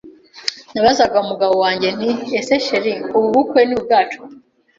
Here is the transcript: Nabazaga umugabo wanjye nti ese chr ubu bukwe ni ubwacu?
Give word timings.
Nabazaga 0.73 1.15
umugabo 1.25 1.53
wanjye 1.63 1.87
nti 1.97 2.09
ese 2.39 2.53
chr 2.65 2.85
ubu 3.17 3.27
bukwe 3.35 3.61
ni 3.65 3.73
ubwacu? 3.77 4.19